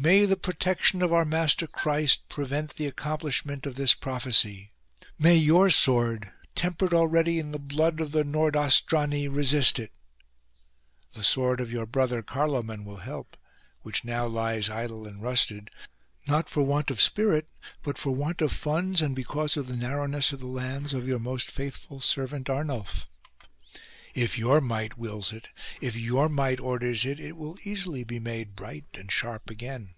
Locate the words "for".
16.48-16.60, 17.98-18.14